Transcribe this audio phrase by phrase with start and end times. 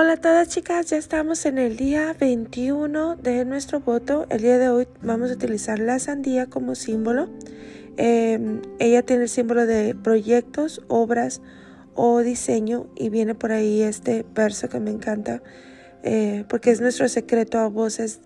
[0.00, 4.26] Hola a todas chicas, ya estamos en el día 21 de nuestro voto.
[4.30, 7.28] El día de hoy vamos a utilizar la sandía como símbolo.
[7.96, 11.42] Em, ella tiene el símbolo de proyectos, obras
[11.96, 15.42] o diseño y viene por ahí este verso que me encanta
[16.04, 18.20] eh, porque es nuestro secreto a voces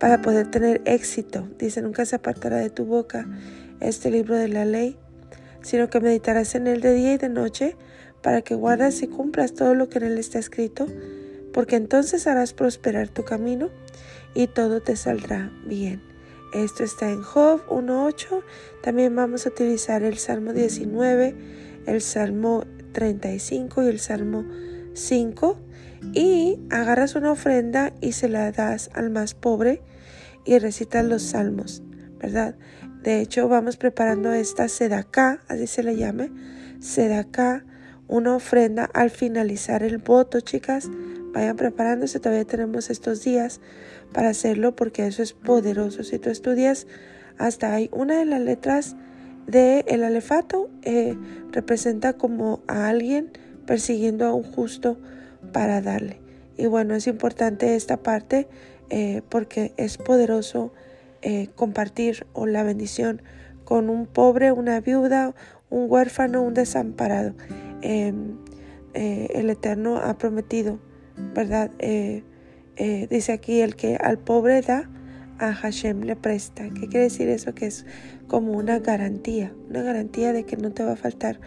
[0.00, 1.48] para poder tener éxito.
[1.56, 3.28] Dice, nunca se apartará de tu boca
[3.78, 4.96] este libro de la ley,
[5.60, 7.76] sino que meditarás en él de día y de noche
[8.22, 10.86] para que guardas y cumplas todo lo que en él está escrito,
[11.52, 13.70] porque entonces harás prosperar tu camino
[14.34, 16.02] y todo te saldrá bien.
[16.52, 18.42] Esto está en Job 1.8.
[18.82, 21.34] También vamos a utilizar el Salmo 19,
[21.86, 24.44] el Salmo 35 y el Salmo
[24.92, 25.58] 5.
[26.12, 29.82] Y agarras una ofrenda y se la das al más pobre
[30.44, 31.82] y recitas los salmos,
[32.18, 32.56] ¿verdad?
[33.02, 36.30] De hecho, vamos preparando esta sedacá, así se le llame,
[36.80, 37.64] sedacá
[38.12, 40.90] una ofrenda al finalizar el voto, chicas.
[41.32, 43.62] Vayan preparándose, todavía tenemos estos días
[44.12, 46.04] para hacerlo porque eso es poderoso.
[46.04, 46.86] Si tú estudias
[47.38, 48.96] hasta ahí, una de las letras
[49.46, 51.16] del el alefato eh,
[51.52, 53.32] representa como a alguien
[53.64, 54.98] persiguiendo a un justo
[55.54, 56.20] para darle.
[56.58, 58.46] Y bueno, es importante esta parte
[58.90, 60.74] eh, porque es poderoso
[61.22, 63.22] eh, compartir o la bendición
[63.64, 65.34] con un pobre, una viuda,
[65.70, 67.32] un huérfano, un desamparado.
[67.82, 70.78] Eh, el Eterno ha prometido,
[71.34, 71.70] ¿verdad?
[71.78, 72.24] Eh,
[72.76, 74.90] eh, dice aquí, el que al pobre da,
[75.38, 76.64] a Hashem le presta.
[76.70, 77.54] ¿Qué quiere decir eso?
[77.54, 77.86] Que es
[78.28, 81.40] como una garantía, una garantía de que no te va a faltar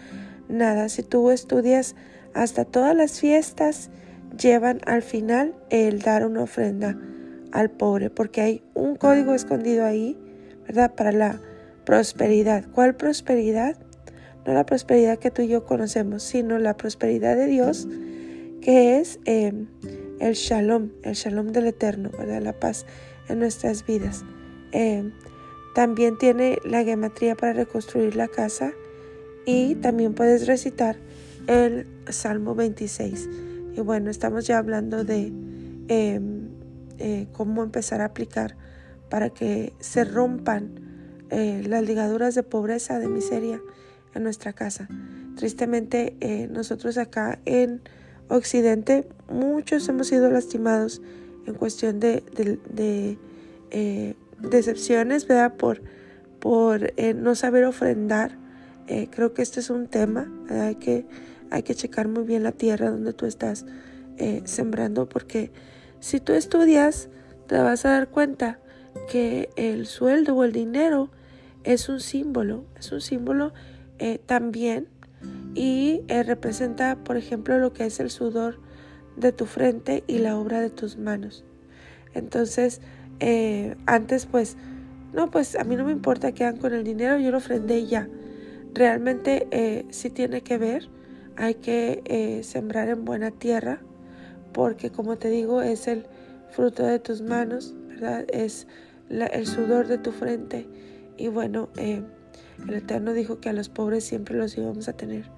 [0.50, 0.90] nada.
[0.90, 1.96] Si tú estudias
[2.34, 3.90] hasta todas las fiestas,
[4.38, 7.00] llevan al final el dar una ofrenda
[7.52, 10.18] al pobre, porque hay un código escondido ahí,
[10.68, 10.94] ¿verdad?
[10.94, 11.40] Para la
[11.86, 12.66] prosperidad.
[12.74, 13.78] ¿Cuál prosperidad?
[14.46, 17.88] No la prosperidad que tú y yo conocemos, sino la prosperidad de Dios,
[18.62, 19.68] que es em,
[20.20, 22.42] el shalom, el shalom del eterno, ¿verdad?
[22.42, 22.86] la paz
[23.28, 24.24] en nuestras vidas.
[24.72, 25.12] Em,
[25.74, 28.72] también tiene la gematría para reconstruir la casa
[29.46, 30.98] y también puedes recitar
[31.48, 33.30] el Salmo 26.
[33.76, 35.34] Y bueno, estamos ya hablando de
[35.88, 36.50] em,
[36.98, 38.56] eh, cómo empezar a aplicar
[39.10, 40.80] para que se rompan
[41.30, 43.60] eh, las ligaduras de pobreza, de miseria
[44.20, 44.88] nuestra casa.
[45.36, 47.82] Tristemente, eh, nosotros acá en
[48.30, 51.02] Occidente, muchos hemos sido lastimados
[51.46, 52.24] en cuestión de,
[53.72, 55.56] eh, decepciones, ¿verdad?
[55.56, 55.82] Por,
[56.40, 58.38] por eh, no saber ofrendar.
[59.12, 61.06] creo que este es un tema, hay que,
[61.50, 63.66] hay que checar muy bien la tierra donde tú estás
[64.46, 65.52] sembrando, porque
[66.00, 67.10] si tú estudias,
[67.48, 68.60] te vas a dar cuenta
[69.10, 71.10] que el sueldo o el dinero
[71.64, 73.54] es un símbolo, es un símbolo
[74.00, 74.88] eh, también
[75.54, 78.60] y eh, representa, por ejemplo, lo que es el sudor
[79.16, 81.46] de tu frente y la obra de tus manos.
[82.14, 82.82] Entonces,
[83.20, 84.58] eh, antes pues,
[85.14, 87.86] no, pues a mí no me importa que hagan con el dinero, yo lo ofrendé
[87.86, 88.10] ya.
[88.74, 90.90] Realmente sí tiene que ver,
[91.38, 93.80] hay que sembrar en buena tierra,
[94.52, 96.06] porque como te digo, es el
[96.52, 98.26] fruto de tus manos, ¿verdad?
[98.34, 98.68] Es
[99.10, 100.68] el sudor de tu frente.
[101.18, 101.70] Y bueno,
[102.68, 105.30] el Eterno dijo que a los pobres siempre los íbamos a tener.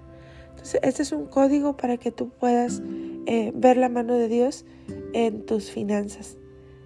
[0.51, 2.81] Entonces, este es un código para que tú puedas
[3.25, 4.65] eh, ver la mano de Dios
[5.13, 6.37] en tus finanzas.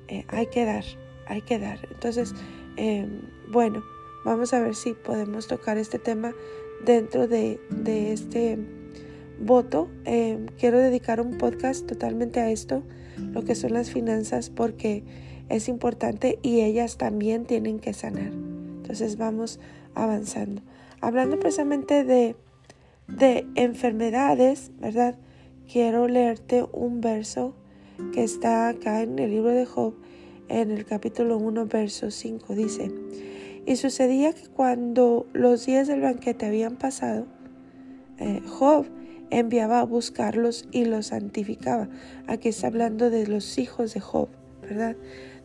[0.08, 0.84] Eh, hay que dar,
[1.28, 1.80] hay que dar.
[1.92, 2.34] Entonces,
[2.76, 3.22] em,
[3.52, 3.84] bueno,
[4.26, 6.34] vamos a ver si podemos tocar este tema
[6.86, 8.58] dentro de, este
[9.40, 9.90] voto.
[10.06, 12.84] Em, quiero dedicar un podcast totalmente a esto,
[13.34, 15.04] lo que son las finanzas, porque
[15.50, 18.32] es importante y ellas también tienen que sanar.
[18.82, 19.60] Entonces vamos
[19.96, 20.62] avanzando.
[21.02, 22.36] Hablando precisamente de,
[23.08, 25.16] de enfermedades, ¿verdad?
[25.72, 27.56] Quiero leerte un verso
[28.14, 29.96] que está acá en el libro de Job,
[30.50, 32.56] en el capítulo 1, verso 5.
[32.56, 32.92] Dice,
[33.66, 37.26] y sucedía que cuando los días del banquete habían pasado,
[38.18, 38.86] eh, Job
[39.30, 41.90] enviaba a buscarlos y los santificaba.
[42.28, 44.30] Aquí está hablando de los hijos de Job,
[44.62, 44.96] ¿verdad?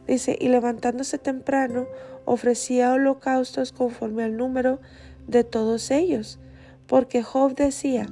[0.07, 1.87] Dice, y levantándose temprano,
[2.25, 4.81] ofrecía holocaustos conforme al número
[5.27, 6.39] de todos ellos,
[6.87, 8.07] porque Job decía,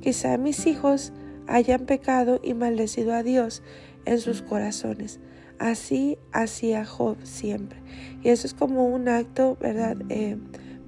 [0.00, 1.12] quizá mis hijos
[1.46, 3.62] hayan pecado y maldecido a Dios
[4.06, 5.20] en sus corazones.
[5.58, 7.78] Así hacía Job siempre.
[8.22, 9.96] Y eso es como un acto, ¿verdad?
[10.08, 10.36] Eh,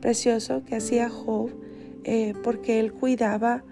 [0.00, 1.50] precioso que hacía Job
[2.04, 3.64] eh, porque él cuidaba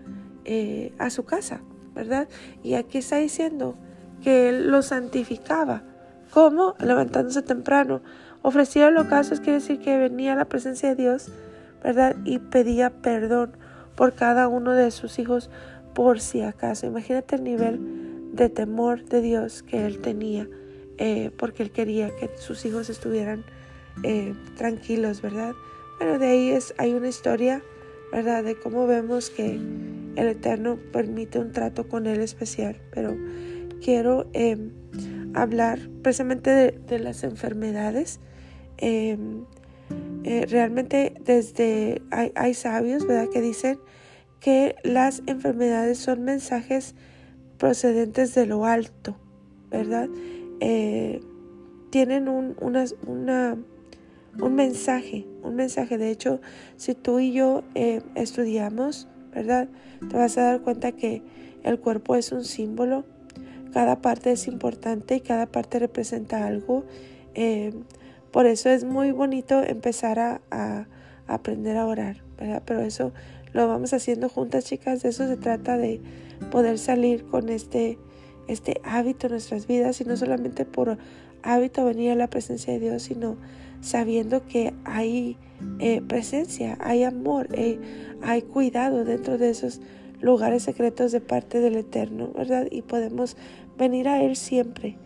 [0.44, 1.62] eh, a su casa,
[1.94, 2.28] ¿verdad?
[2.62, 3.76] Y aquí está diciendo
[4.22, 5.84] que él lo santificaba
[6.34, 6.74] ¿Cómo?
[6.80, 8.02] Levantándose temprano.
[8.42, 11.28] Ofrecía holocaustos, quiere decir que venía a la presencia de Dios,
[11.80, 12.16] ¿verdad?
[12.24, 13.52] Y pedía perdón
[13.94, 15.48] por cada uno de sus hijos
[15.94, 16.88] por si acaso.
[16.88, 20.48] Imagínate el nivel de temor de Dios que él tenía,
[20.98, 23.44] eh, porque él quería que sus hijos estuvieran
[24.02, 25.52] eh, tranquilos, ¿verdad?
[26.00, 27.62] Bueno, de ahí es, hay una historia,
[28.10, 28.42] ¿verdad?
[28.42, 29.54] De cómo vemos que
[30.16, 33.16] el Eterno permite un trato con él especial, pero
[33.80, 34.72] quiero em,
[35.34, 38.20] hablar precisamente de, las enfermedades.
[38.78, 39.44] Em,
[40.24, 43.28] eh, realmente desde hay, hay, sabios, ¿verdad?
[43.30, 43.78] Que dicen
[44.40, 46.94] que las enfermedades son mensajes
[47.58, 49.16] procedentes de lo alto,
[49.70, 50.08] ¿verdad?
[50.60, 51.20] Eh,
[51.90, 55.98] tienen un, una, un mensaje, un mensaje.
[55.98, 56.40] De hecho,
[56.76, 59.68] si tú y yo eh, estudiamos, ¿verdad?
[60.08, 61.22] Te vas a dar cuenta que
[61.62, 63.04] el cuerpo es un símbolo,
[63.74, 66.84] cada parte es importante y cada parte representa algo.
[67.34, 67.72] Eh,
[68.30, 70.86] por eso es muy bonito empezar a,
[71.26, 72.62] aprender a orar, ¿verdad?
[72.64, 73.12] Pero eso
[73.52, 75.02] lo vamos haciendo juntas, chicas.
[75.02, 76.00] De eso se trata de
[76.52, 77.98] poder salir con este,
[78.46, 80.96] este hábito en nuestras vidas y no solamente por
[81.42, 83.36] hábito venir a la presencia de Dios, sino
[83.80, 85.36] sabiendo que hay
[85.80, 87.80] eh, presencia, hay amor, eh,
[88.22, 89.80] hay cuidado dentro de esos
[90.24, 92.66] lugares secretos de parte del Eterno, ¿verdad?
[92.70, 93.36] Y podemos
[93.78, 94.96] venir a Él siempre.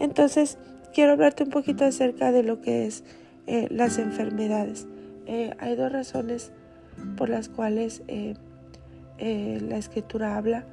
[0.00, 0.58] Entonces,
[0.94, 3.04] quiero hablarte un poquito acerca de lo que es
[3.46, 4.86] eh, las enfermedades.
[5.58, 6.52] hay dos razones
[7.16, 10.64] por las cuales la escritura habla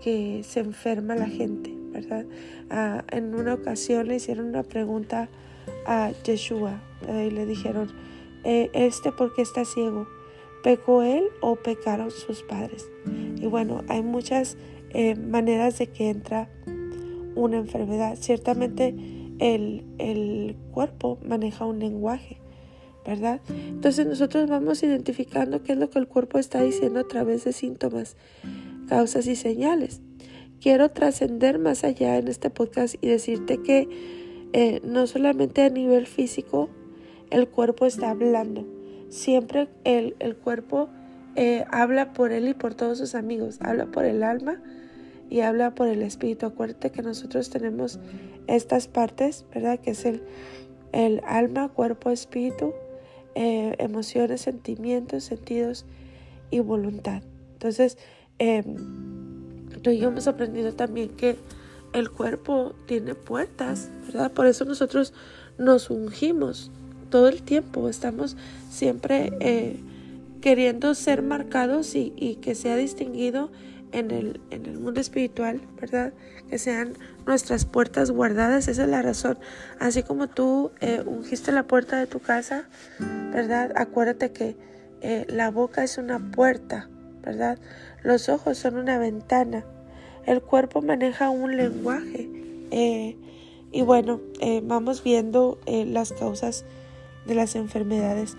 [0.00, 2.24] que se enferma la gente, ¿verdad?
[2.70, 5.28] Ah, en una ocasión le hicieron una pregunta
[5.86, 7.88] a Yeshua y le dijeron,
[8.44, 10.06] eh, ¿este por qué está ciego?
[10.62, 12.88] ¿Pecó él o pecaron sus padres?
[13.36, 14.56] Y bueno, hay muchas
[14.90, 16.48] eh, maneras de que entra
[17.34, 18.16] una enfermedad.
[18.18, 18.94] Ciertamente
[19.38, 22.38] el, el cuerpo maneja un lenguaje,
[23.06, 23.40] ¿verdad?
[23.48, 27.52] Entonces nosotros vamos identificando qué es lo que el cuerpo está diciendo a través de
[27.52, 28.16] síntomas
[28.88, 30.02] causas y señales.
[30.60, 33.88] Quiero trascender más allá en este podcast y decirte que
[34.52, 36.68] eh, no solamente a nivel físico
[37.30, 38.66] el cuerpo está hablando,
[39.08, 40.90] siempre el, el cuerpo
[41.36, 44.60] eh, habla por él y por todos sus amigos, habla por el alma
[45.30, 46.46] y habla por el espíritu.
[46.46, 47.98] Acuérdate que nosotros tenemos
[48.46, 49.78] estas partes, ¿verdad?
[49.78, 50.22] Que es el,
[50.92, 52.74] el alma, cuerpo, espíritu,
[53.34, 55.86] eh, emociones, sentimientos, sentidos
[56.50, 57.22] y voluntad.
[57.54, 57.96] Entonces,
[58.38, 58.64] eh,
[59.84, 61.36] y yo hemos aprendido también que
[61.92, 64.32] el cuerpo tiene puertas, ¿verdad?
[64.32, 65.14] Por eso nosotros
[65.58, 66.70] nos ungimos
[67.08, 68.36] todo el tiempo, estamos
[68.70, 69.80] siempre eh,
[70.40, 73.50] queriendo ser marcados y, que sea distinguido
[73.92, 76.12] en el, en el mundo espiritual, ¿verdad?
[76.48, 76.94] Que sean
[77.26, 79.38] nuestras puertas guardadas, esa es la razón.
[79.78, 82.64] Así como tú eh, ungiste la puerta de tu casa,
[83.32, 83.72] ¿verdad?
[83.76, 84.56] Acuérdate que
[85.00, 86.88] eh, la boca es una puerta,
[87.22, 87.58] ¿verdad?
[88.02, 89.64] Los ojos son una ventana.
[90.26, 92.28] El cuerpo maneja un lenguaje.
[92.70, 93.16] Eh,
[93.72, 96.64] y bueno, eh, vamos viendo eh, las causas
[97.26, 98.36] de las enfermedades.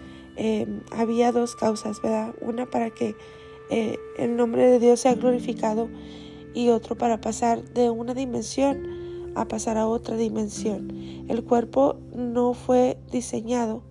[0.92, 2.34] había dos causas, ¿verdad?
[2.42, 3.16] Una para que
[3.72, 5.90] el nombre de Dios sea glorificado
[6.54, 10.92] y otro para pasar de una dimensión a pasar a otra dimensión.
[11.30, 13.82] El cuerpo no fue diseñado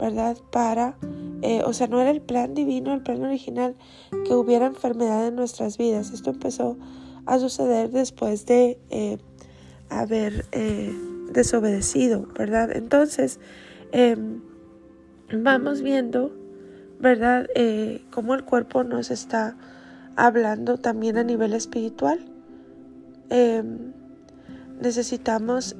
[0.00, 0.38] ¿verdad?
[0.50, 0.96] Para,
[1.42, 3.76] eh, o sea, no era el plan divino, el plan original
[4.26, 6.10] que hubiera enfermedad en nuestras vidas.
[6.12, 6.78] Esto empezó
[7.26, 9.18] a suceder después de eh,
[9.90, 10.92] haber eh,
[11.32, 12.74] desobedecido, ¿verdad?
[12.74, 13.38] Entonces,
[13.92, 14.40] em,
[15.30, 16.32] vamos viendo,
[17.00, 17.48] ¿verdad?
[18.10, 19.56] cómo el cuerpo nos está
[20.16, 22.20] hablando también a nivel espiritual.
[23.30, 23.92] Em,
[24.80, 25.76] necesitamos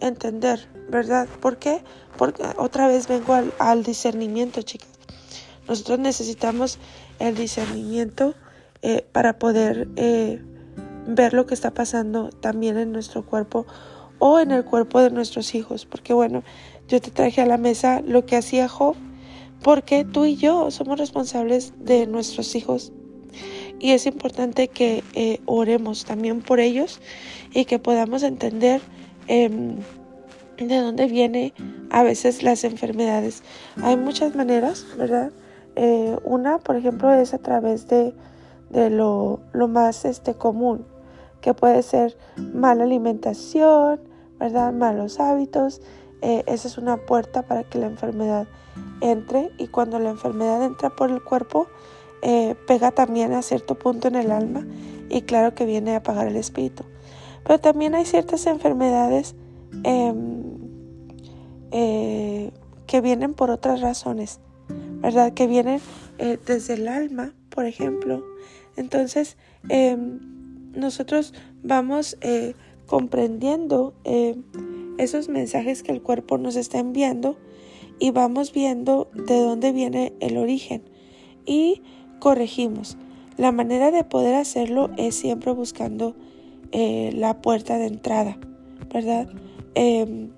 [0.00, 1.28] entender, ¿verdad?
[1.40, 1.82] ¿Por qué?
[2.16, 4.88] Porque otra vez vengo al, discernimiento, chicas.
[5.68, 6.78] Nosotros necesitamos
[7.18, 8.34] el discernimiento
[8.82, 10.42] eh, para poder eh,
[11.06, 13.66] ver lo que está pasando también en nuestro cuerpo
[14.18, 15.86] o en el cuerpo de nuestros hijos.
[15.86, 16.44] Porque bueno,
[16.86, 18.94] yo te traje a la mesa lo que hacía Job,
[19.64, 22.92] porque tú y yo somos responsables de nuestros hijos.
[23.80, 27.00] Y es importante que eh, oremos también por ellos
[27.52, 28.80] y que podamos entender
[29.26, 29.76] Em,
[30.58, 31.52] de dónde viene
[31.90, 33.42] a veces las enfermedades.
[33.82, 35.32] Hay muchas maneras, ¿verdad?
[35.74, 38.14] Eh, una, por ejemplo, es a través de,
[38.90, 40.86] lo, más este, común,
[41.40, 44.00] que puede ser mala alimentación,
[44.38, 44.72] ¿verdad?
[44.72, 45.80] Malos hábitos.
[46.26, 48.46] Eh, esa es una puerta para que la enfermedad
[49.02, 51.66] entre y cuando la enfermedad entra por el cuerpo,
[52.22, 54.66] eh, pega también a cierto punto en el alma
[55.10, 56.84] y claro que viene a apagar el espíritu.
[57.46, 59.34] Pero también hay ciertas enfermedades
[59.82, 60.44] em,
[61.72, 62.52] eh,
[62.86, 64.40] que vienen por otras razones,
[65.02, 65.34] ¿verdad?
[65.34, 65.82] Que vienen
[66.46, 68.24] desde el alma, por ejemplo.
[68.76, 69.36] Entonces,
[69.68, 70.20] em,
[70.72, 72.16] nosotros vamos
[72.86, 74.36] comprendiendo eh,
[74.98, 77.36] esos mensajes que el cuerpo nos está enviando
[77.98, 80.82] y vamos viendo de dónde viene el origen
[81.46, 81.82] y
[82.18, 82.96] corregimos.
[83.36, 86.14] La manera de poder hacerlo es siempre buscando
[86.72, 88.38] eh, la puerta de entrada,
[88.92, 89.28] ¿verdad?
[89.74, 90.30] Em,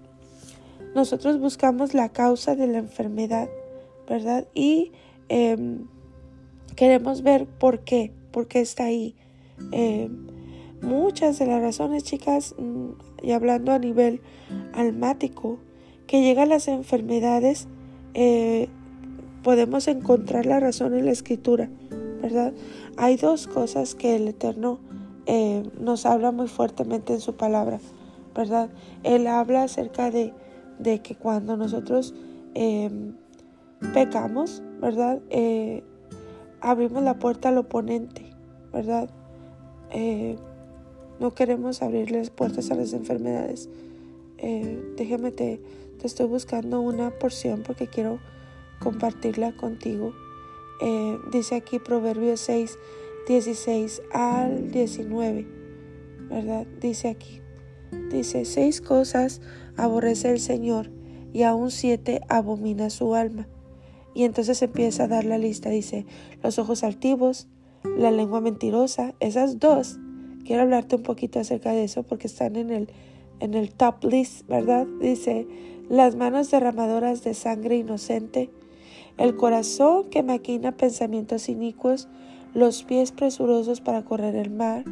[0.95, 3.49] nosotros buscamos la causa de la enfermedad,
[4.09, 4.47] ¿verdad?
[4.55, 4.93] Y
[5.29, 5.87] em,
[6.75, 9.15] queremos ver por qué, por qué está ahí.
[9.73, 10.27] Em,
[10.81, 12.91] muchas de las razones, chicas, mm,
[13.23, 14.21] y hablando a nivel
[14.75, 15.59] almático,
[16.07, 17.69] que llegan las enfermedades,
[18.15, 18.69] eh,
[19.43, 21.69] podemos encontrar la razón en la escritura,
[22.23, 22.53] ¿verdad?
[22.97, 24.81] Hay dos cosas que el Eterno
[25.27, 27.81] eh, nos habla muy fuertemente en su palabra,
[28.35, 28.71] ¿verdad?
[29.03, 30.33] Él habla acerca de,
[30.79, 32.15] de que cuando nosotros
[32.55, 33.15] em,
[33.93, 35.21] pecamos, ¿verdad?
[35.31, 35.83] Eh,
[36.61, 38.25] abrimos la puerta al oponente,
[38.73, 39.11] ¿verdad?
[41.21, 43.69] No queremos abrir las puertas a las enfermedades.
[44.97, 45.61] déjame te,
[45.99, 48.19] te estoy buscando una porción porque quiero
[48.81, 50.13] compartirla contigo.
[50.81, 52.79] Eh, dice aquí Proverbios 6,
[53.29, 55.47] 16 al 19,
[56.29, 56.67] ¿verdad?
[56.81, 57.41] Dice aquí,
[58.11, 59.41] dice, seis cosas
[59.77, 60.91] aborrece el Señor
[61.33, 63.49] y aún siete abomina su alma.
[64.15, 66.07] Y entonces empieza a dar la lista, dice,
[66.43, 67.49] los ojos altivos,
[67.85, 69.99] la lengua mentirosa, esas dos.
[70.47, 72.89] Quiero hablarte un poquito acerca de eso porque están en el,
[73.41, 74.87] en el top list, ¿verdad?
[75.01, 75.45] Dice,
[75.89, 78.49] las manos derramadoras de sangre inocente,
[79.19, 82.07] el corazón que maquina pensamientos inicuos,
[82.55, 84.85] los pies presurosos para correr el mar,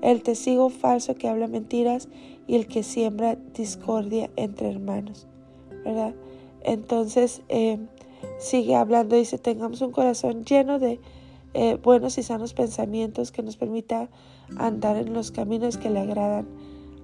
[0.00, 2.08] el testigo falso que habla mentiras
[2.46, 5.26] y el que siembra discordia entre hermanos.
[5.84, 6.14] ¿Verdad?
[6.62, 7.78] Entonces eh,
[8.38, 11.00] sigue hablando, dice, tengamos un corazón lleno de
[11.54, 14.10] eh, buenos y sanos pensamientos que nos permita
[14.58, 16.46] andar en los caminos que le agradan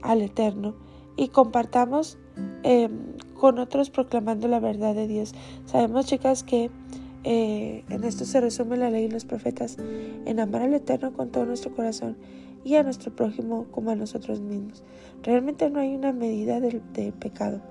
[0.02, 0.74] al Eterno
[1.16, 2.18] y compartamos
[2.62, 5.34] Em, con otros proclamando la verdad de Dios.
[5.64, 6.70] Sabemos, chicas, que
[7.24, 11.30] eh, en esto se resume la ley y los profetas, en amar al Eterno con
[11.30, 12.18] todo nuestro corazón
[12.64, 14.82] y a nuestro prójimo como a nosotros mismos.
[15.22, 17.62] Realmente no hay una medida de, pecado.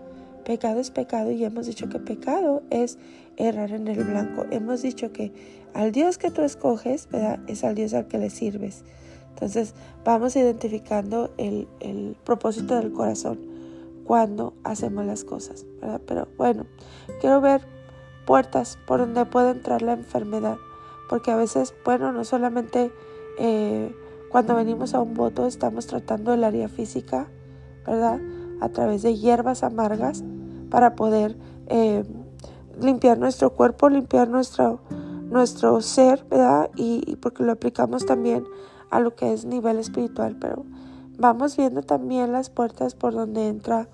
[0.44, 2.98] Pecado es pecado y hemos dicho que pecado es
[3.38, 4.46] errar en el blanco.
[4.52, 5.32] Hemos dicho que
[5.74, 7.40] al Dios que tú escoges, ¿verdad?
[7.48, 8.84] Es al Dios al que le sirves.
[9.30, 11.68] Entonces vamos identificando el,
[12.26, 13.40] propósito del corazón
[14.04, 15.66] cuando hacemos las cosas.
[16.06, 16.66] Pero bueno,
[17.22, 17.62] quiero ver
[18.26, 20.58] puertas por donde puede entrar la enfermedad,
[21.10, 22.92] porque a veces, bueno, no solamente
[23.40, 23.96] eh,
[24.30, 27.28] cuando venimos a un voto estamos tratando el área física,
[27.86, 28.20] ¿verdad?
[28.60, 30.24] A través de hierbas amargas
[30.70, 31.38] para poder
[31.68, 32.04] eh,
[32.82, 34.80] limpiar nuestro cuerpo, limpiar nuestro,
[35.30, 36.70] nuestro ser, ¿verdad?
[36.76, 38.44] Y, porque lo aplicamos también
[38.90, 40.66] a lo que es nivel espiritual, pero
[41.18, 43.88] vamos viendo también las puertas por donde entra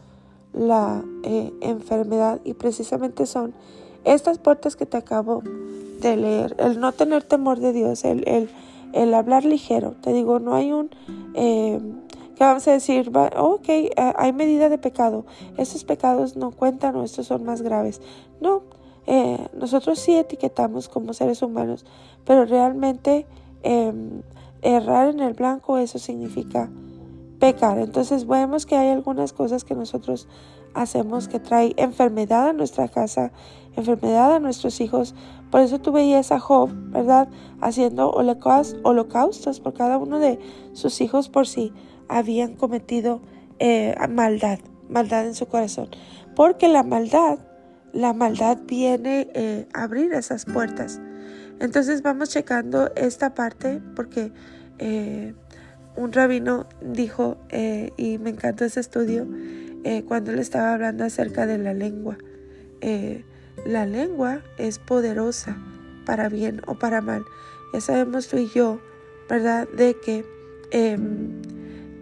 [0.53, 3.53] la eh, enfermedad y precisamente son
[4.05, 5.43] estas puertas que te acabo
[6.01, 8.49] de leer, el no tener temor de Dios, el, el,
[8.93, 10.89] el hablar ligero, te digo, no hay un...
[11.33, 11.79] Eh,
[12.35, 15.25] que vamos a decir, ok, eh, hay medida de pecado,
[15.57, 18.01] estos pecados no cuentan o estos son más graves.
[18.41, 18.63] No,
[19.53, 21.85] nosotros sí etiquetamos como seres humanos,
[22.25, 23.27] pero realmente
[23.61, 24.23] em,
[24.61, 26.71] errar en el blanco, eso significa
[27.39, 27.77] pecar.
[27.77, 30.27] Entonces vemos que hay algunas cosas que nosotros
[30.73, 33.31] hacemos que trae enfermedad a nuestra casa,
[33.75, 35.15] enfermedad a nuestros hijos.
[35.51, 37.29] Por eso tú veías a Job, ¿verdad?
[37.61, 40.39] Haciendo holocaustos por cada uno de
[40.73, 41.71] sus hijos por si
[42.07, 43.21] habían cometido
[43.59, 44.59] eh, maldad,
[44.89, 45.89] maldad en su corazón.
[46.35, 47.39] Porque la maldad,
[47.93, 50.99] la maldad viene eh, a abrir esas puertas.
[51.59, 54.33] Entonces vamos checando esta parte porque
[54.77, 55.33] eh,
[55.95, 57.37] un rabino dijo,
[57.95, 59.25] y me encantó ese estudio,
[60.07, 62.17] cuando él estaba hablando acerca de la lengua.
[63.65, 65.57] La lengua es poderosa
[66.05, 67.23] para bien o para mal.
[67.71, 68.81] Ya sabemos tú y yo,
[69.29, 69.69] ¿verdad?
[69.69, 70.25] De que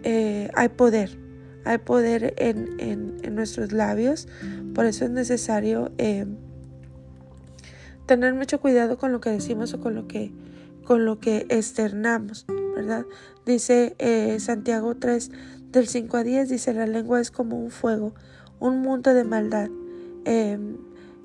[0.04, 1.18] em, hay poder,
[1.64, 4.28] hay poder en, en, nuestros labios.
[4.74, 6.36] Por eso es necesario em,
[8.06, 10.32] tener mucho cuidado con lo que decimos o con lo que,
[10.84, 12.46] con lo que externamos.
[12.74, 13.06] ¿verdad?
[13.46, 15.30] Dice eh, Santiago 3,
[15.70, 18.14] del 5 a 10, dice, la lengua es como un fuego,
[18.60, 19.70] un mundo de maldad.
[20.24, 20.76] Em,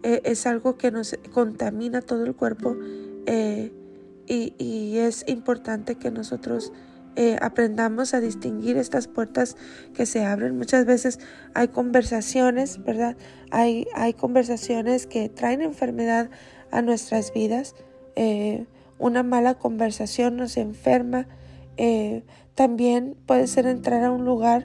[0.02, 2.78] es algo que nos contamina todo el cuerpo
[3.26, 3.72] eh,
[4.28, 6.72] y, es importante que nosotros
[7.16, 9.58] eh, aprendamos a distinguir estas puertas
[9.94, 10.58] que se abren.
[10.58, 11.20] Muchas veces
[11.54, 13.18] hay conversaciones, ¿verdad?
[13.52, 16.30] Hay, hay conversaciones que traen enfermedad
[16.72, 17.76] a nuestras vidas.
[18.98, 21.26] una mala conversación nos enferma,
[21.82, 22.24] eh,
[22.56, 24.64] también puede ser entrar a un lugar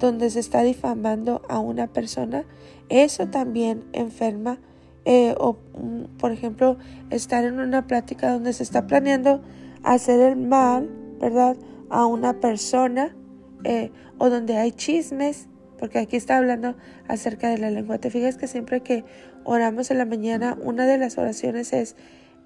[0.00, 2.44] donde se está difamando a una persona.
[2.88, 4.58] Eso también enferma.
[5.04, 6.76] Eh, o, mm, por ejemplo,
[7.10, 9.42] estar en una plática donde se está planeando
[9.84, 11.56] hacer el mal, ¿verdad?
[11.90, 13.16] A una persona
[13.64, 16.76] eh, o donde hay chismes, porque aquí está hablando
[17.08, 17.98] acerca de la lengua.
[17.98, 19.04] Te fijas que siempre que
[19.44, 21.96] oramos en la mañana, una de las oraciones es,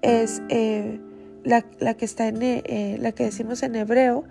[0.01, 0.99] es eh,
[1.43, 4.25] la, la, que está en eh, la que decimos en hebreo,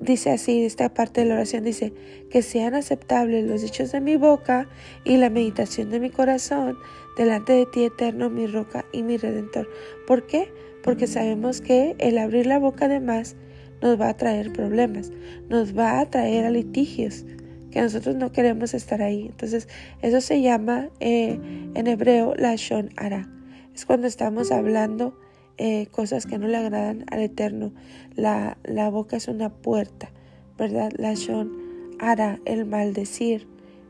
[0.00, 1.92] dice así, esta parte de la oración dice,
[2.30, 4.68] que sean aceptables los dichos de mi boca
[5.04, 6.76] y la meditación de mi corazón
[7.16, 9.68] delante de ti eterno, mi roca y mi redentor.
[10.06, 10.52] ¿Por qué?
[10.82, 13.36] Porque sabemos que el abrir la boca de más
[13.80, 15.12] nos va a traer problemas,
[15.48, 17.24] nos va a traer a litigios,
[17.70, 19.26] que nosotros no queremos estar ahí.
[19.26, 19.68] Entonces,
[20.02, 21.38] eso se llama eh,
[21.74, 23.28] en hebreo la shon ara.
[23.74, 25.18] Es cuando estamos hablando
[25.58, 27.72] eh, cosas que no le agradan al Eterno.
[28.14, 30.10] La, la boca es una puerta,
[30.58, 30.92] ¿verdad?
[30.96, 31.50] La shon
[31.98, 33.46] hará el maldecir,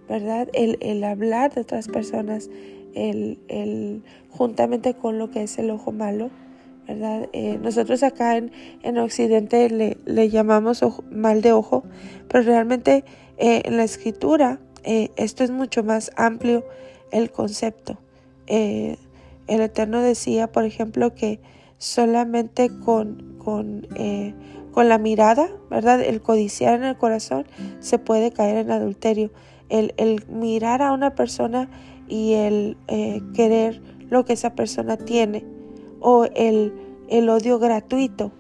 [0.08, 0.48] ¿verdad?
[0.52, 2.50] El, el hablar de otras personas,
[2.94, 6.30] el, el, juntamente con lo que es el ojo malo,
[6.86, 7.28] ¿verdad?
[7.32, 11.84] Eh, nosotros acá en, en Occidente le, le llamamos mal de ojo,
[12.28, 13.04] pero realmente
[13.38, 16.64] eh, en la escritura esto es mucho más amplio
[17.12, 17.98] el concepto.
[18.48, 18.96] el
[19.46, 21.38] Eterno decía, por ejemplo, que
[21.82, 24.34] solamente con, con, eh,
[24.70, 26.00] con la mirada, ¿verdad?
[26.00, 27.44] El codiciar en el corazón
[27.80, 29.32] se puede caer en adulterio.
[29.72, 31.68] El, el mirar a una persona
[32.06, 35.46] y el eh, querer lo que esa persona tiene
[36.00, 36.74] o el,
[37.08, 38.32] el odio gratuito,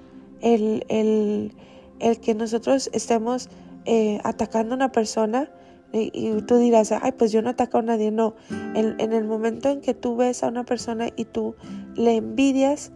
[0.42, 1.54] el, el,
[2.00, 3.48] el, que nosotros estemos
[3.86, 5.50] eh, atacando a una persona
[5.94, 8.10] y, tú dirás, ay, pues yo no ataco a nadie.
[8.10, 8.34] No,
[8.74, 11.54] en, en el momento en que tú ves a una persona y tú
[11.96, 12.92] le envidias,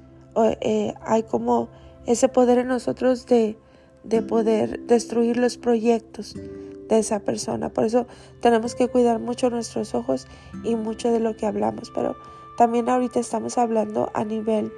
[0.61, 1.69] eh, hay como
[2.07, 3.59] ese poder en nosotros de,
[4.05, 6.35] de poder destruir los proyectos
[6.89, 7.73] de esa persona.
[7.73, 8.07] Por eso
[8.41, 10.27] tenemos que cuidar mucho nuestros ojos
[10.65, 11.91] y mucho de lo que hablamos.
[11.95, 12.17] Pero
[12.57, 14.73] también ahorita estamos hablando a nivel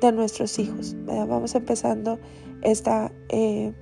[0.00, 0.96] de nuestros hijos.
[1.06, 2.18] Vamos empezando
[2.62, 3.72] esta, eh,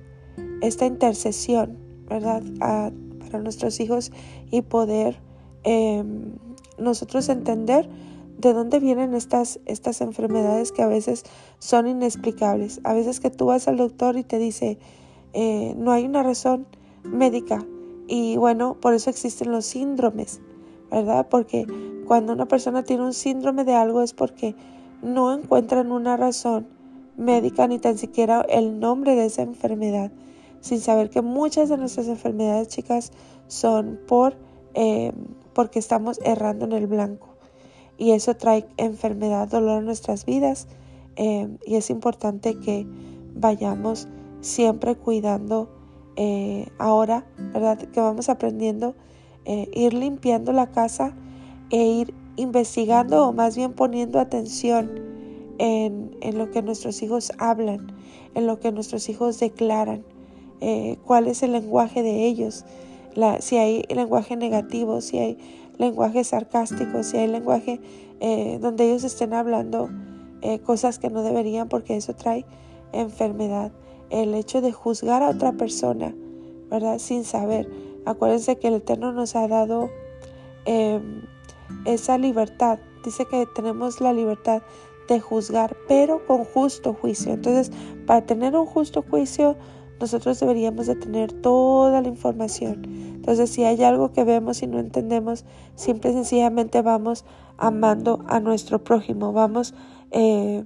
[0.61, 2.43] esta intercesión, ¿verdad?
[2.59, 4.11] para nuestros hijos
[4.49, 5.21] y poder
[5.63, 6.33] em,
[6.77, 7.87] nosotros entender
[8.37, 11.23] de dónde vienen estas, estas enfermedades que a veces
[11.59, 12.79] son inexplicables.
[12.83, 14.79] A veces que tú vas al doctor y te dice,
[15.33, 16.65] eh, no hay una razón
[17.11, 17.65] médica.
[18.07, 20.41] Y bueno, por eso existen los síndromes,
[20.89, 21.27] ¿verdad?
[21.29, 21.67] Porque
[22.05, 24.55] cuando una persona tiene un síndrome de algo es porque
[25.01, 26.67] no encuentran una razón
[27.17, 30.11] médica ni tan siquiera el nombre de esa enfermedad,
[30.61, 33.11] sin saber que muchas de nuestras enfermedades, chicas,
[33.47, 34.35] son por
[34.73, 35.11] eh,
[35.53, 37.35] porque estamos errando en el blanco
[37.97, 40.67] y eso trae enfermedad, dolor en nuestras vidas
[41.15, 42.87] eh, y es importante que
[43.35, 44.07] vayamos
[44.41, 45.69] siempre cuidando
[46.19, 47.77] eh, ahora, ¿verdad?
[47.77, 48.93] Que vamos aprendiendo,
[49.45, 51.15] eh, ir limpiando la casa
[51.69, 54.91] e ir investigando o más bien poniendo atención
[55.59, 57.93] en, en lo que nuestros hijos hablan,
[58.35, 60.03] en lo que nuestros hijos declaran,
[61.05, 62.65] cuál es el lenguaje de ellos,
[63.15, 65.37] la, si hay lenguaje negativo, si hay
[65.79, 67.79] lenguaje sarcástico, si hay lenguaje
[68.19, 69.89] eh, donde ellos estén hablando
[70.41, 72.45] eh, cosas que no deberían porque eso trae
[72.91, 73.71] enfermedad.
[74.09, 76.15] El hecho de juzgar a otra persona,
[76.69, 76.99] ¿verdad?
[76.99, 77.69] Sin saber.
[78.05, 79.89] Acuérdense que el Eterno nos ha dado
[80.65, 81.21] em,
[81.85, 82.79] esa libertad.
[83.03, 84.61] Dice que tenemos la libertad
[85.07, 87.33] de juzgar, pero con justo juicio.
[87.33, 87.71] Entonces,
[88.05, 89.55] para tener un justo juicio,
[89.99, 92.83] nosotros deberíamos de tener toda la información.
[92.85, 95.45] Entonces, si hay algo que vemos y no entendemos,
[95.75, 97.25] simple y sencillamente vamos
[97.57, 99.73] amando a nuestro prójimo, vamos
[100.11, 100.63] eh,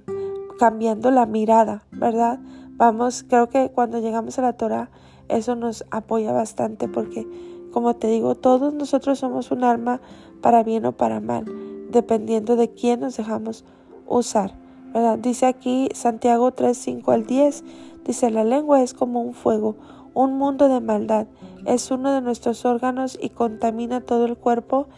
[0.58, 2.38] cambiando la mirada, ¿verdad?
[2.76, 4.90] Vamos, creo que cuando llegamos a la Torah,
[5.28, 7.26] eso nos apoya bastante porque,
[7.72, 10.00] como te digo, todos nosotros somos un arma
[10.40, 11.44] para bien o para mal,
[11.90, 13.64] dependiendo de quién nos dejamos
[14.06, 14.54] usar.
[14.92, 15.18] ¿verdad?
[15.18, 17.64] Dice aquí Santiago 3, 5 al 10,
[18.04, 19.76] Dice, la lengua es como un fuego,
[20.12, 21.26] un mundo de maldad.
[21.64, 24.88] Es uno de nuestros órganos y contamina todo el cuerpo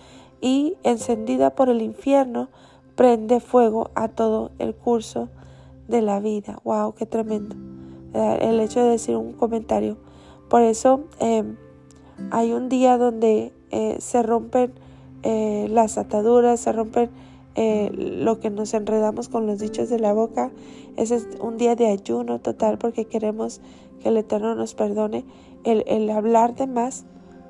[0.41, 2.49] y, encendida por el infierno,
[2.97, 5.29] prende fuego a todo el curso
[5.89, 6.59] de la vida.
[6.65, 6.95] ¡Wow!
[6.95, 7.57] ¡Qué tremendo!
[8.15, 9.99] El hecho de decir un comentario.
[10.49, 11.57] Por eso em,
[12.31, 14.73] hay un día donde eh, se rompen
[15.23, 17.11] eh, las ataduras, se rompen
[17.57, 20.51] eh, lo que nos enredamos con los dichos de la boca.
[20.97, 23.61] Ese es un día de ayuno total porque queremos
[24.01, 25.25] que el Eterno nos perdone.
[25.65, 27.05] El, el hablar de más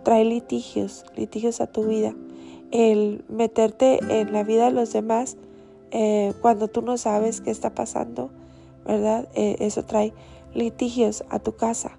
[0.04, 2.14] trae litigios, litigios a tu vida.
[2.70, 5.36] El meterte en la vida de los demás
[5.90, 8.30] eh, cuando tú no sabes qué está pasando,
[8.84, 9.28] ¿verdad?
[9.34, 10.12] Eh, eso trae
[10.54, 11.98] litigios a tu casa.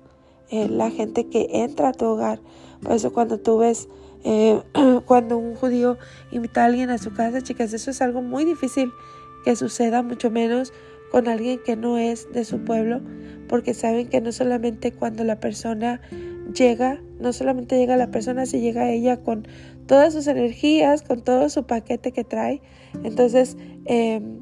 [0.50, 2.40] Eh, la gente que entra a tu hogar.
[2.82, 3.88] Por eso cuando tú ves,
[5.06, 5.98] cuando un judío
[6.32, 8.92] invita a alguien a su casa, chicas, eso es algo muy difícil
[9.46, 10.74] que suceda, mucho menos
[11.12, 13.02] con alguien que no es de su pueblo,
[13.48, 16.02] porque saben que no solamente cuando la persona
[16.54, 19.48] llega, no solamente llega la persona, si llega ella con
[19.88, 22.62] todas sus energías, con todo su paquete que trae.
[23.04, 24.42] Entonces, em,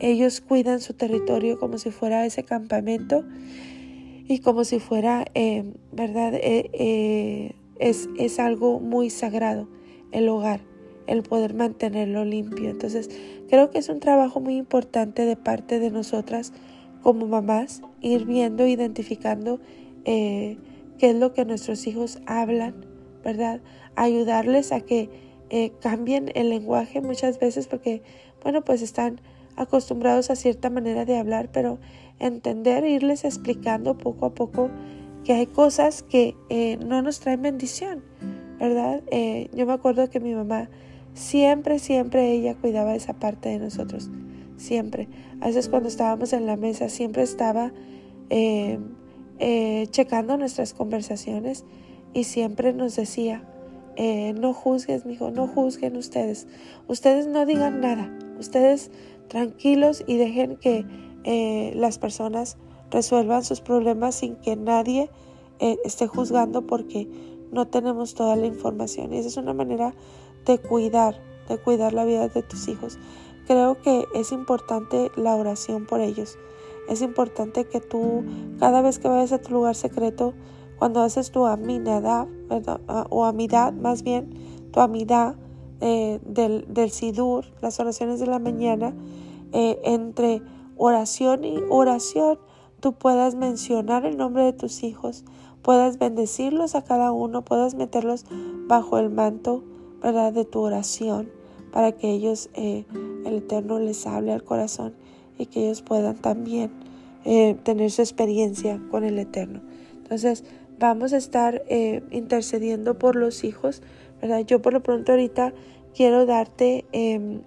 [0.00, 3.24] ellos cuidan su territorio como si fuera ese campamento
[4.28, 6.34] y como si fuera, em, ¿verdad?
[6.34, 9.68] Eh, eh, es, es algo muy sagrado,
[10.12, 10.60] el hogar,
[11.06, 12.70] el poder mantenerlo limpio.
[12.70, 13.10] Entonces,
[13.48, 16.52] creo que es un trabajo muy importante de parte de nosotras
[17.02, 19.60] como mamás, ir viendo, identificando
[20.04, 20.58] eh,
[20.98, 22.84] qué es lo que nuestros hijos hablan,
[23.22, 23.60] ¿verdad?
[23.96, 25.10] Ayudarles a que
[25.48, 28.02] eh, cambien el lenguaje muchas veces porque,
[28.42, 29.20] bueno, pues están
[29.54, 31.78] acostumbrados a cierta manera de hablar, pero
[32.18, 34.70] entender, irles explicando poco a poco
[35.24, 38.02] que hay cosas que eh, no nos traen bendición,
[38.58, 39.02] ¿verdad?
[39.10, 40.68] Eh, yo me acuerdo que mi mamá
[41.14, 44.10] siempre, siempre ella cuidaba esa parte de nosotros,
[44.56, 45.08] siempre.
[45.40, 47.72] A veces cuando estábamos en la mesa, siempre estaba
[49.90, 51.64] checando nuestras conversaciones
[52.12, 53.44] y siempre nos decía,
[53.96, 56.46] eh, no juzgues, mijo, no juzguen ustedes.
[56.86, 58.10] Ustedes no digan nada.
[58.38, 58.90] Ustedes
[59.28, 60.84] tranquilos y dejen que
[61.24, 62.56] eh, las personas
[62.90, 65.10] resuelvan sus problemas sin que nadie
[65.58, 67.08] eh, esté juzgando porque
[67.50, 69.12] no tenemos toda la información.
[69.12, 69.94] Y esa es una manera
[70.44, 72.98] de cuidar, de cuidar la vida de tus hijos.
[73.46, 76.38] Creo que es importante la oración por ellos.
[76.88, 78.24] Es importante que tú,
[78.58, 80.34] cada vez que vayas a tu lugar secreto,
[80.78, 82.28] cuando haces tu amidad,
[82.88, 84.30] ah, o amidad más bien,
[84.72, 85.36] tu amidad
[85.80, 88.94] eh, del, del, sidur, las oraciones de la mañana,
[89.52, 90.42] eh, entre
[90.76, 92.38] oración y oración,
[92.80, 95.24] tú puedas mencionar el nombre de tus hijos,
[95.62, 98.24] puedas bendecirlos a cada uno, puedas meterlos
[98.66, 99.64] bajo el manto,
[100.02, 101.28] de tu oración,
[101.72, 102.84] para que ellos, eh,
[103.24, 104.94] el Eterno les hable al corazón
[105.36, 106.70] y que ellos puedan también
[107.24, 109.62] tener su experiencia con el Eterno.
[109.96, 110.44] Entonces,
[110.78, 113.82] vamos a estar eh, intercediendo por los hijos,
[114.20, 114.40] ¿verdad?
[114.40, 115.54] Yo por lo pronto ahorita
[115.94, 117.42] quiero darte em,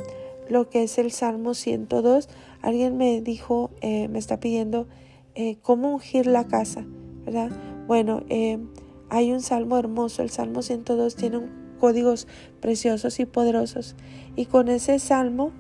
[0.50, 2.30] lo que es el Salmo 102.
[2.62, 4.88] Alguien me dijo, eh, me está pidiendo
[5.36, 6.86] eh, cómo ungir la casa,
[7.26, 7.52] ¿verdad?
[7.88, 8.70] Bueno, em,
[9.10, 11.42] hay un salmo hermoso, el Salmo 102 tiene
[11.80, 12.28] códigos
[12.60, 13.96] preciosos y poderosos
[14.36, 15.52] y con ese salmo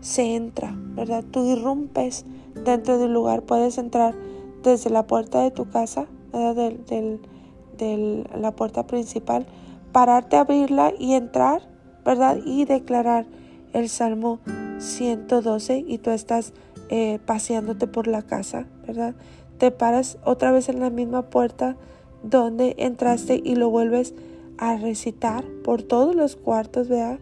[0.00, 1.24] se entra, ¿verdad?
[1.30, 2.24] Tú irrumpes
[2.64, 4.14] dentro del lugar, puedes entrar
[4.62, 6.08] desde la puerta de tu casa
[6.38, 9.46] de la puerta principal,
[9.92, 11.62] pararte a abrirla y entrar,
[12.04, 12.38] ¿verdad?
[12.44, 13.26] Y declarar
[13.72, 14.40] el Salmo
[14.78, 16.52] 112 y tú estás
[16.88, 19.14] eh, paseándote por la casa, ¿verdad?
[19.58, 21.76] Te paras otra vez en la misma puerta
[22.22, 24.14] donde entraste y lo vuelves
[24.58, 27.18] a recitar por todos los cuartos, ¿verdad?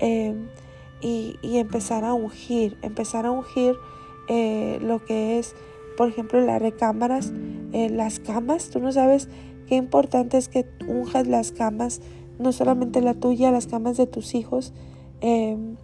[0.00, 0.48] Em,
[1.00, 3.74] y, empezar a ungir, empezar a ungir
[4.28, 5.54] eh, lo que es
[6.00, 7.30] por ejemplo, las recámaras,
[7.74, 9.28] eh, las camas, tú no sabes
[9.66, 12.00] qué importante es que unjas las camas,
[12.38, 14.72] no solamente la tuya, las camas de tus hijos.
[15.20, 15.76] Em,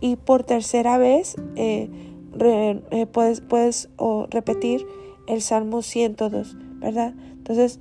[0.00, 1.90] y por tercera vez eh,
[2.38, 3.88] eh, puedes, puedes
[4.30, 4.86] repetir
[5.26, 7.12] el Salmo 102, ¿verdad?
[7.32, 7.80] Entonces,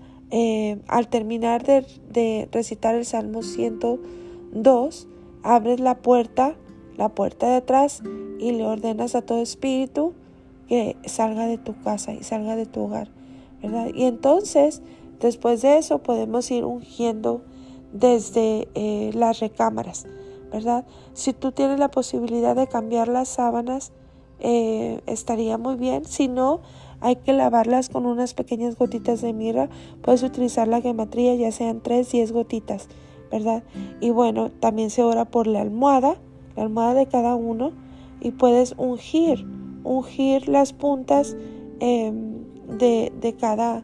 [0.88, 5.08] al terminar de, de recitar el Salmo 102,
[5.44, 6.56] abres la puerta,
[6.98, 8.02] la puerta de atrás,
[8.40, 10.16] y le ordenas a todo espíritu
[10.68, 13.10] que salga de tu casa y salga de tu hogar,
[13.62, 13.88] ¿verdad?
[13.94, 14.82] Y entonces,
[15.20, 17.42] después de eso, podemos ir ungiendo
[17.94, 20.06] desde eh, las recámaras,
[20.52, 20.86] ¿verdad?
[21.14, 23.92] Si tú tienes la posibilidad de cambiar las sábanas,
[24.40, 26.06] eh, estaría muy bien.
[26.06, 26.62] Si no,
[27.00, 29.70] hay que lavarlas con unas pequeñas gotitas de mirra.
[30.02, 32.88] Puedes utilizar la gematría, ya sean 3, 10 gotitas,
[33.32, 33.64] ¿verdad?
[34.02, 36.18] Y bueno, también se ora por la almohada,
[36.56, 37.72] la almohada de cada uno,
[38.22, 39.46] y puedes ungir
[39.84, 41.36] ungir las puntas
[41.80, 43.84] em, de, cada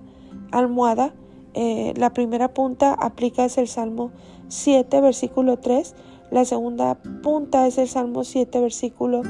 [0.52, 1.14] almohada.
[1.54, 4.12] Eh, la primera punta aplica el Salmo
[4.48, 5.96] 7, versículo 3.
[6.32, 9.22] La segunda punta es el Salmo 7, versículo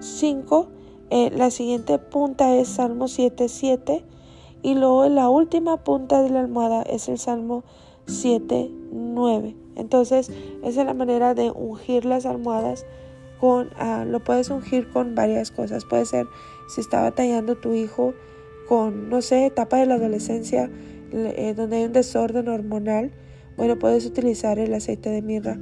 [0.00, 0.68] 5.
[1.10, 4.04] Eh, la siguiente punta es Salmo 7, 7.
[4.62, 7.64] Y luego la última punta de la almohada es el Salmo
[8.06, 9.56] 7, 9.
[9.76, 10.30] Entonces,
[10.62, 12.86] esa es la manera de ungir las almohadas
[13.76, 15.84] Ah, lo puedes ungir con varias cosas.
[15.84, 16.26] Puede ser
[16.68, 18.14] si está batallando tu hijo
[18.68, 20.70] con, no sé, etapa de la adolescencia,
[21.12, 23.12] eh, donde hay un desorden hormonal,
[23.56, 25.58] bueno, puedes utilizar el aceite de mirra.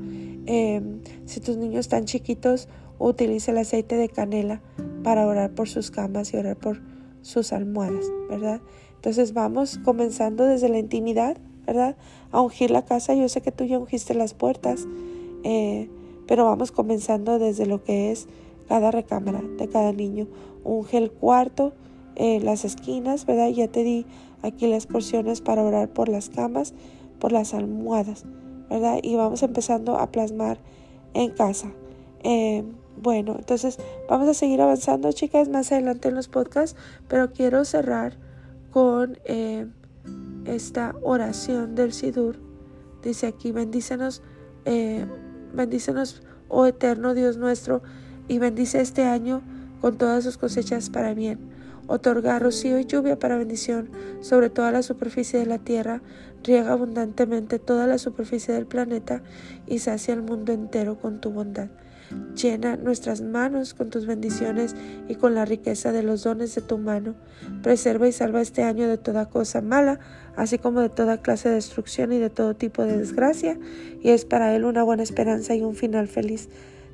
[0.46, 2.68] Em, si tus niños están chiquitos,
[2.98, 4.62] utiliza el aceite de canela
[5.02, 6.80] para orar por sus camas y orar por
[7.20, 8.60] sus almohadas, ¿verdad?
[8.94, 11.96] Entonces vamos comenzando desde la intimidad, ¿verdad?
[12.30, 13.14] A ungir la casa.
[13.14, 14.86] Yo sé que tú ya ungiste las puertas,
[15.44, 15.90] eh,
[16.26, 18.28] pero vamos comenzando desde lo que es
[18.68, 20.26] cada recámara de cada niño.
[20.64, 21.72] Unge el cuarto,
[22.16, 23.48] eh, las esquinas, ¿verdad?
[23.48, 24.06] Ya te di
[24.42, 26.74] aquí las porciones para orar por las camas,
[27.18, 28.24] por las almohadas,
[28.68, 28.98] ¿verdad?
[29.02, 30.58] Y vamos empezando a plasmar
[31.14, 31.72] en casa.
[32.24, 32.64] Eh,
[33.00, 36.76] bueno, entonces vamos a seguir avanzando, chicas, más adelante en los podcasts,
[37.08, 38.16] pero quiero cerrar
[38.70, 39.66] con eh,
[40.44, 42.38] esta oración del Sidur.
[43.02, 44.22] Dice aquí, bendícenos,
[44.64, 45.06] eh,
[45.54, 47.82] bendícenos, oh eterno Dios nuestro,
[48.28, 49.42] y bendice este año
[49.80, 51.38] con todas sus cosechas para bien.
[51.88, 56.00] Otorga rocío y lluvia para bendición sobre toda la superficie de la tierra,
[56.44, 59.22] riega abundantemente toda la superficie del planeta
[59.66, 61.68] y sacia el mundo entero con tu bondad.
[62.34, 64.74] Llena nuestras manos con tus bendiciones
[65.08, 67.14] y con la riqueza de los dones de tu mano.
[67.62, 70.00] Preserva y salva este año de toda cosa mala,
[70.36, 73.58] así como de toda clase de destrucción y de todo tipo de desgracia,
[74.00, 76.48] y es para él una buena esperanza y un final feliz.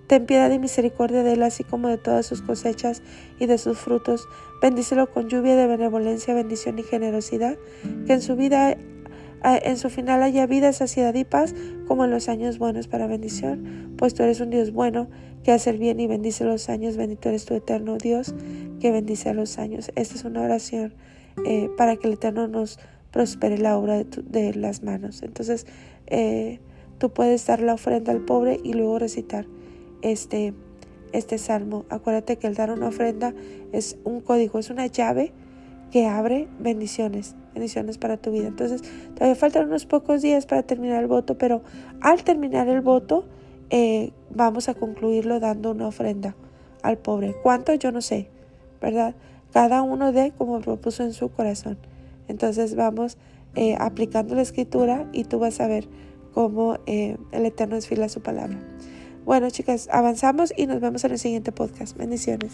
[0.08, 3.02] Ten piedad y misericordia de él, así como de todas sus cosechas
[3.38, 4.26] y de sus frutos.
[4.62, 7.58] Bendícelo con lluvia de benevolencia, bendición y generosidad,
[8.06, 8.78] que en su vida
[9.44, 11.54] en su final haya vida, saciedad y paz,
[11.86, 15.08] como en los años buenos para bendición, pues tú eres un Dios bueno,
[15.44, 18.34] que hace el bien y bendice los años, bendito eres tu eterno Dios,
[18.80, 19.90] que bendice a los años.
[19.94, 20.94] Esta es una oración
[21.44, 22.78] eh, para que el Eterno nos
[23.10, 25.22] prospere la obra de, las manos.
[25.22, 25.66] Entonces,
[26.06, 26.60] eh,
[26.98, 29.46] tú puedes dar la ofrenda al pobre y luego recitar
[30.02, 30.54] este,
[31.12, 31.84] este salmo.
[31.90, 33.34] Acuérdate que el dar una ofrenda
[33.72, 35.32] es un código, es una llave
[35.90, 38.46] que abre bendiciones, bendiciones para tu vida.
[38.46, 38.82] Entonces,
[39.14, 41.62] todavía faltan unos pocos días para terminar el voto, pero
[42.00, 43.24] al terminar el voto,
[43.70, 46.34] eh, vamos a concluirlo dando una ofrenda
[46.82, 47.34] al pobre.
[47.42, 47.74] ¿Cuánto?
[47.74, 48.28] Yo no sé,
[48.80, 49.14] ¿verdad?
[49.52, 51.78] Cada uno de como propuso en su corazón.
[52.28, 53.18] Entonces vamos
[53.54, 55.88] eh, aplicando la escritura y tú vas a ver
[56.32, 58.58] cómo eh, el Eterno desfila su palabra.
[59.24, 61.96] Bueno, chicas, avanzamos y nos vemos en el siguiente podcast.
[61.96, 62.52] Bendiciones.